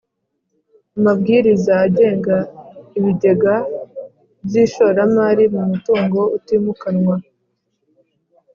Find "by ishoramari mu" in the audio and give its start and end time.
4.45-5.61